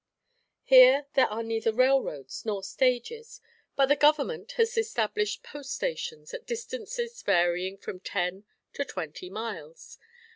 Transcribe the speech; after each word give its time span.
Here 0.63 1.05
there 1.13 1.27
are 1.27 1.43
neither 1.43 1.71
railroads 1.71 2.43
nor 2.43 2.63
stages, 2.63 3.39
but 3.75 3.85
the 3.85 3.95
government 3.95 4.53
has 4.53 4.75
established 4.75 5.43
post 5.43 5.75
stations 5.75 6.33
at 6.33 6.47
distances 6.47 7.21
varying 7.21 7.77
from 7.77 7.99
ten 7.99 8.45
to 8.73 8.83
twenty 8.83 9.29
miles. 9.29 9.99